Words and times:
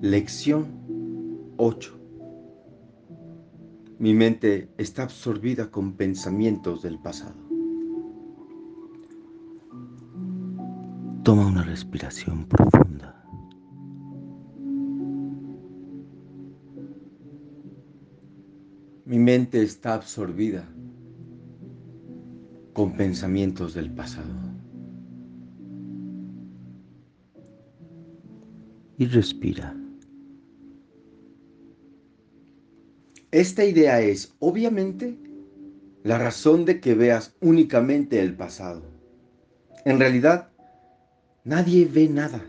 Lección 0.00 0.66
8. 1.56 1.98
Mi 3.98 4.14
mente 4.14 4.70
está 4.78 5.02
absorbida 5.02 5.72
con 5.72 5.94
pensamientos 5.94 6.82
del 6.82 7.00
pasado. 7.00 7.34
Toma 11.24 11.48
una 11.48 11.64
respiración 11.64 12.46
profunda. 12.46 13.24
Mi 19.04 19.18
mente 19.18 19.62
está 19.62 19.94
absorbida 19.94 20.64
con 22.72 22.96
pensamientos 22.96 23.74
del 23.74 23.92
pasado. 23.92 24.32
Y 28.96 29.06
respira. 29.06 29.74
Esta 33.30 33.62
idea 33.62 34.00
es, 34.00 34.34
obviamente, 34.38 35.18
la 36.02 36.16
razón 36.16 36.64
de 36.64 36.80
que 36.80 36.94
veas 36.94 37.36
únicamente 37.42 38.22
el 38.22 38.34
pasado. 38.34 38.82
En 39.84 39.98
realidad, 39.98 40.48
nadie 41.44 41.84
ve 41.84 42.08
nada. 42.08 42.42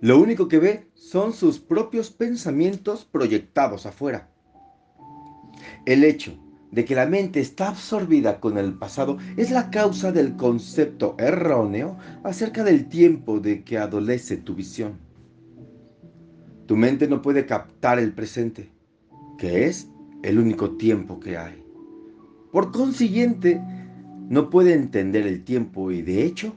Lo 0.00 0.20
único 0.20 0.46
que 0.46 0.60
ve 0.60 0.86
son 0.94 1.32
sus 1.32 1.58
propios 1.58 2.10
pensamientos 2.10 3.04
proyectados 3.04 3.84
afuera. 3.84 4.28
El 5.86 6.04
hecho 6.04 6.38
de 6.70 6.84
que 6.84 6.94
la 6.94 7.06
mente 7.06 7.40
está 7.40 7.70
absorbida 7.70 8.38
con 8.38 8.58
el 8.58 8.74
pasado 8.74 9.18
es 9.36 9.50
la 9.50 9.70
causa 9.70 10.12
del 10.12 10.36
concepto 10.36 11.16
erróneo 11.18 11.98
acerca 12.22 12.62
del 12.62 12.88
tiempo 12.88 13.40
de 13.40 13.64
que 13.64 13.78
adolece 13.78 14.36
tu 14.36 14.54
visión. 14.54 15.00
Tu 16.66 16.76
mente 16.76 17.08
no 17.08 17.22
puede 17.22 17.44
captar 17.44 17.98
el 17.98 18.12
presente 18.12 18.70
que 19.38 19.66
es 19.66 19.88
el 20.22 20.38
único 20.38 20.72
tiempo 20.72 21.20
que 21.20 21.36
hay. 21.36 21.62
Por 22.52 22.72
consiguiente, 22.72 23.60
no 24.28 24.48
puede 24.48 24.74
entender 24.74 25.26
el 25.26 25.44
tiempo 25.44 25.90
y 25.90 26.02
de 26.02 26.24
hecho, 26.24 26.56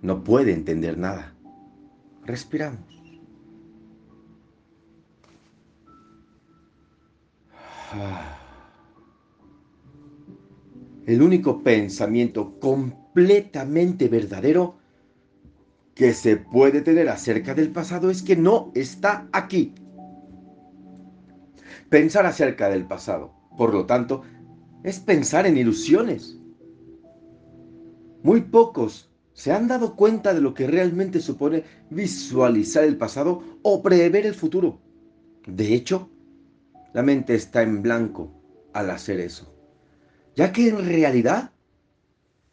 no 0.00 0.22
puede 0.24 0.52
entender 0.52 0.96
nada. 0.96 1.34
Respiramos. 2.24 2.80
El 11.06 11.22
único 11.22 11.62
pensamiento 11.62 12.58
completamente 12.60 14.08
verdadero 14.08 14.76
que 15.94 16.12
se 16.12 16.36
puede 16.36 16.82
tener 16.82 17.08
acerca 17.08 17.54
del 17.54 17.70
pasado 17.70 18.10
es 18.10 18.22
que 18.22 18.36
no 18.36 18.70
está 18.74 19.26
aquí 19.32 19.74
Pensar 21.88 22.26
acerca 22.26 22.68
del 22.68 22.86
pasado, 22.86 23.32
por 23.56 23.72
lo 23.72 23.86
tanto, 23.86 24.22
es 24.82 25.00
pensar 25.00 25.46
en 25.46 25.56
ilusiones. 25.56 26.38
Muy 28.22 28.42
pocos 28.42 29.10
se 29.32 29.52
han 29.52 29.68
dado 29.68 29.96
cuenta 29.96 30.34
de 30.34 30.40
lo 30.40 30.52
que 30.52 30.66
realmente 30.66 31.20
supone 31.20 31.64
visualizar 31.90 32.84
el 32.84 32.96
pasado 32.96 33.42
o 33.62 33.82
prever 33.82 34.26
el 34.26 34.34
futuro. 34.34 34.80
De 35.46 35.74
hecho, 35.74 36.10
la 36.92 37.02
mente 37.02 37.34
está 37.34 37.62
en 37.62 37.80
blanco 37.80 38.32
al 38.74 38.90
hacer 38.90 39.20
eso, 39.20 39.54
ya 40.36 40.52
que 40.52 40.68
en 40.68 40.84
realidad 40.84 41.52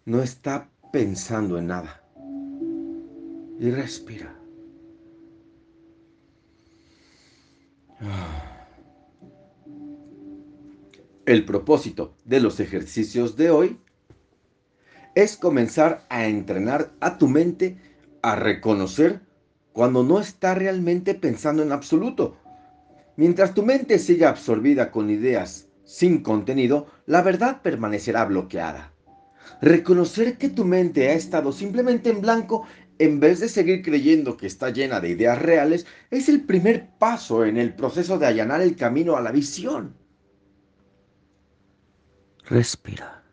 no 0.05 0.21
está 0.21 0.69
pensando 0.93 1.57
en 1.57 1.67
nada. 1.67 2.03
Y 3.59 3.71
respira. 3.71 4.33
Ah. 8.01 8.54
El 11.25 11.43
propósito 11.43 12.13
de 12.23 12.39
los 12.39 12.59
ejercicios 12.59 13.35
de 13.35 13.49
hoy 13.49 13.79
es 15.15 15.37
comenzar 15.37 16.05
a 16.07 16.27
entrenar 16.27 16.91
a 16.99 17.17
tu 17.17 17.27
mente 17.27 17.77
a 18.21 18.35
reconocer 18.35 19.21
cuando 19.73 20.03
no 20.03 20.19
está 20.19 20.53
realmente 20.53 21.15
pensando 21.15 21.63
en 21.63 21.71
absoluto. 21.71 22.37
Mientras 23.15 23.55
tu 23.55 23.63
mente 23.63 23.97
siga 23.97 24.29
absorbida 24.29 24.91
con 24.91 25.09
ideas 25.09 25.67
sin 25.83 26.21
contenido, 26.21 26.85
la 27.07 27.23
verdad 27.23 27.63
permanecerá 27.63 28.25
bloqueada. 28.25 28.93
Reconocer 29.63 30.37
que 30.37 30.49
tu 30.49 30.63
mente 30.63 31.09
ha 31.09 31.13
estado 31.13 31.51
simplemente 31.51 32.11
en 32.11 32.21
blanco 32.21 32.67
en 32.99 33.19
vez 33.19 33.39
de 33.39 33.49
seguir 33.49 33.81
creyendo 33.81 34.37
que 34.37 34.45
está 34.45 34.69
llena 34.69 34.99
de 34.99 35.09
ideas 35.09 35.41
reales 35.41 35.87
es 36.11 36.29
el 36.29 36.41
primer 36.41 36.87
paso 36.99 37.45
en 37.45 37.57
el 37.57 37.73
proceso 37.73 38.19
de 38.19 38.27
allanar 38.27 38.61
el 38.61 38.75
camino 38.75 39.15
a 39.15 39.21
la 39.21 39.31
visión. 39.31 40.04
Respira. 42.47 43.23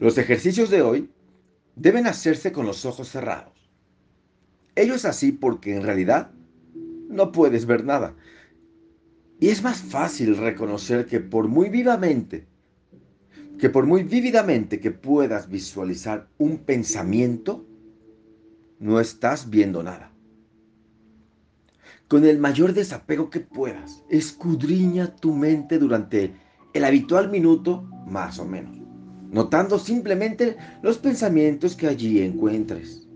Los 0.00 0.18
ejercicios 0.18 0.70
de 0.70 0.82
hoy 0.82 1.08
deben 1.76 2.06
hacerse 2.08 2.50
con 2.50 2.66
los 2.66 2.84
ojos 2.84 3.08
cerrados. 3.08 3.52
Ello 4.74 4.94
es 4.94 5.04
así 5.04 5.30
porque 5.30 5.76
en 5.76 5.84
realidad 5.84 6.32
no 7.08 7.30
puedes 7.30 7.66
ver 7.66 7.84
nada. 7.84 8.16
Y 9.38 9.48
es 9.48 9.62
más 9.62 9.82
fácil 9.82 10.36
reconocer 10.36 11.06
que 11.06 11.20
por 11.20 11.46
muy 11.46 11.68
vivamente, 11.68 12.46
que 13.58 13.70
por 13.70 13.86
muy 13.86 14.02
vívidamente 14.02 14.80
que 14.80 14.90
puedas 14.90 15.48
visualizar 15.48 16.28
un 16.38 16.58
pensamiento, 16.58 17.64
no 18.80 18.98
estás 18.98 19.48
viendo 19.48 19.82
nada. 19.84 20.10
Con 22.08 22.24
el 22.24 22.38
mayor 22.38 22.74
desapego 22.74 23.30
que 23.30 23.40
puedas, 23.40 24.02
escudriña 24.10 25.14
tu 25.14 25.32
mente 25.32 25.78
durante 25.78 26.34
el 26.74 26.84
habitual 26.84 27.30
minuto 27.30 27.88
más 28.06 28.38
o 28.38 28.44
menos, 28.44 28.76
notando 29.30 29.78
simplemente 29.78 30.56
los 30.82 30.98
pensamientos 30.98 31.74
que 31.76 31.86
allí 31.86 32.20
encuentres. 32.20 33.08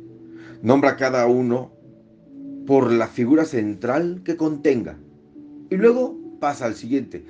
Nombra 0.62 0.96
cada 0.96 1.26
uno 1.26 1.72
por 2.66 2.90
la 2.90 3.08
figura 3.08 3.44
central 3.44 4.22
que 4.24 4.36
contenga 4.36 4.98
y 5.70 5.76
luego 5.76 6.16
pasa 6.40 6.66
al 6.66 6.74
siguiente. 6.74 7.24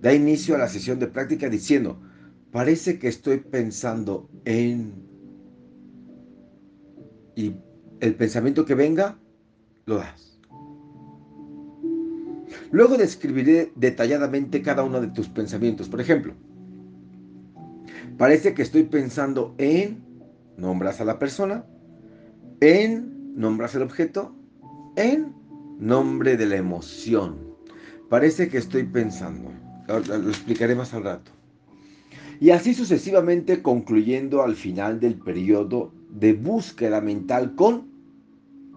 Da 0.00 0.14
inicio 0.14 0.54
a 0.54 0.58
la 0.58 0.68
sesión 0.68 0.98
de 0.98 1.08
práctica 1.08 1.48
diciendo, 1.48 2.00
parece 2.50 2.98
que 2.98 3.08
estoy 3.08 3.38
pensando 3.38 4.30
en... 4.44 4.94
Y 7.36 7.54
el 8.00 8.14
pensamiento 8.14 8.64
que 8.64 8.74
venga, 8.74 9.18
lo 9.86 9.96
das. 9.96 10.29
Luego 12.72 12.96
describiré 12.96 13.72
detalladamente 13.74 14.62
cada 14.62 14.84
uno 14.84 15.00
de 15.00 15.08
tus 15.08 15.28
pensamientos. 15.28 15.88
Por 15.88 16.00
ejemplo, 16.00 16.34
parece 18.16 18.54
que 18.54 18.62
estoy 18.62 18.84
pensando 18.84 19.54
en, 19.58 20.04
nombras 20.56 21.00
a 21.00 21.04
la 21.04 21.18
persona, 21.18 21.64
en, 22.60 23.34
nombras 23.34 23.74
el 23.74 23.82
objeto, 23.82 24.34
en, 24.96 25.34
nombre 25.80 26.36
de 26.36 26.46
la 26.46 26.56
emoción. 26.56 27.38
Parece 28.08 28.48
que 28.48 28.58
estoy 28.58 28.84
pensando. 28.84 29.50
Lo 29.88 30.28
explicaré 30.28 30.74
más 30.76 30.94
al 30.94 31.04
rato. 31.04 31.32
Y 32.38 32.50
así 32.50 32.72
sucesivamente 32.72 33.62
concluyendo 33.62 34.42
al 34.42 34.54
final 34.54 35.00
del 35.00 35.16
periodo 35.16 35.92
de 36.08 36.32
búsqueda 36.32 37.00
mental 37.00 37.54
con, 37.54 37.90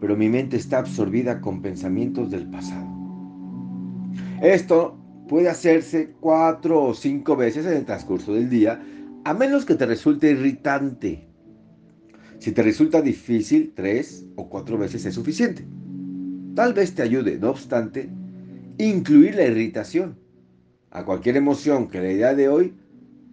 pero 0.02 0.18
mi 0.18 0.30
mente 0.30 0.58
está 0.58 0.80
absorbida 0.80 1.40
con 1.40 1.62
pensamientos 1.62 2.30
del 2.32 2.50
pasado. 2.50 3.03
Esto 4.44 4.98
puede 5.30 5.48
hacerse 5.48 6.16
cuatro 6.20 6.84
o 6.84 6.94
cinco 6.94 7.38
veces 7.38 7.66
en 7.66 7.78
el 7.78 7.86
transcurso 7.86 8.34
del 8.34 8.50
día, 8.50 8.84
a 9.24 9.34
menos 9.34 9.64
que 9.64 9.76
te 9.76 9.86
resulte 9.86 10.32
irritante. 10.32 11.30
Si 12.40 12.52
te 12.52 12.62
resulta 12.62 13.02
difícil, 13.02 13.72
tres 13.74 14.26
o 14.36 14.50
cuatro 14.50 14.78
veces 14.78 15.06
es 15.06 15.16
suficiente. 15.16 15.66
Tal 16.56 16.74
vez 16.74 16.94
te 16.94 17.04
ayude, 17.04 17.40
no 17.40 17.52
obstante, 17.52 18.10
incluir 18.78 19.36
la 19.36 19.46
irritación 19.46 20.20
a 20.92 21.06
cualquier 21.06 21.38
emoción 21.38 21.88
que 21.88 22.02
la 22.02 22.12
idea 22.12 22.36
de 22.36 22.50
hoy 22.50 22.74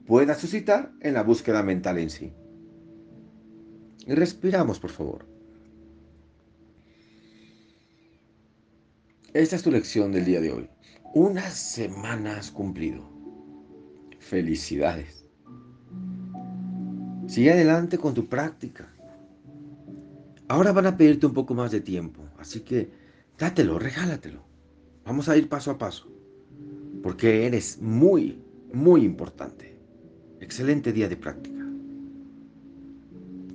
pueda 0.06 0.36
suscitar 0.36 0.92
en 1.00 1.14
la 1.14 1.24
búsqueda 1.24 1.64
mental 1.64 1.98
en 1.98 2.10
sí. 2.10 2.32
Y 4.06 4.14
respiramos, 4.14 4.78
por 4.78 4.90
favor. 4.90 5.26
Esta 9.34 9.56
es 9.56 9.62
tu 9.64 9.72
lección 9.72 10.12
del 10.12 10.24
día 10.24 10.40
de 10.40 10.52
hoy. 10.52 10.70
Una 11.12 11.50
semana 11.50 12.36
has 12.36 12.52
cumplido. 12.52 13.02
Felicidades. 14.20 15.26
Sigue 17.26 17.52
adelante 17.52 17.98
con 17.98 18.14
tu 18.14 18.28
práctica. 18.28 18.94
Ahora 20.46 20.70
van 20.70 20.86
a 20.86 20.96
pedirte 20.96 21.26
un 21.26 21.34
poco 21.34 21.52
más 21.52 21.72
de 21.72 21.80
tiempo, 21.80 22.22
así 22.38 22.60
que 22.60 22.92
dátelo, 23.36 23.80
regálatelo. 23.80 24.44
Vamos 25.04 25.28
a 25.28 25.36
ir 25.36 25.48
paso 25.48 25.72
a 25.72 25.78
paso, 25.78 26.06
porque 27.02 27.44
eres 27.44 27.82
muy, 27.82 28.40
muy 28.72 29.04
importante. 29.04 29.76
Excelente 30.38 30.92
día 30.92 31.08
de 31.08 31.16
práctica. 31.16 31.59